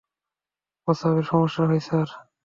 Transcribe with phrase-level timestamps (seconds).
[0.83, 2.07] প্রস্রাবের সমস্যা হয়, স্যার।